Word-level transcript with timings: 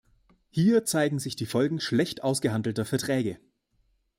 Hier 0.49 0.83
zeigen 0.83 1.19
sich 1.19 1.35
die 1.35 1.45
Folgen 1.45 1.79
schlecht 1.79 2.23
ausgehandelter 2.23 2.85
Verträge. 2.85 3.37